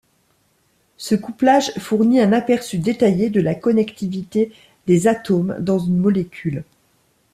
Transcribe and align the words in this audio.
Ce 0.97 1.13
couplage 1.13 1.73
fournit 1.77 2.21
un 2.21 2.33
aperçu 2.33 2.79
détaillé 2.79 3.29
de 3.29 3.39
la 3.39 3.53
connectivité 3.53 4.51
des 4.87 5.05
atomes 5.05 5.55
dans 5.59 5.77
une 5.77 5.97
molécule. 5.99 6.63